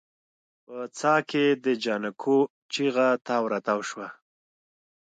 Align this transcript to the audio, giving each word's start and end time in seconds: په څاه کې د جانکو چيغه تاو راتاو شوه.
په 0.65 0.75
څاه 0.97 1.21
کې 1.29 1.45
د 1.63 1.65
جانکو 1.83 2.37
چيغه 2.73 3.07
تاو 3.27 3.43
راتاو 3.53 3.79
شوه. 3.89 4.07